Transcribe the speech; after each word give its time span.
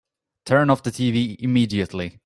Turn 0.45 0.69
off 0.71 0.81
the 0.83 0.89
tv 0.91 1.35
immediately! 1.39 2.17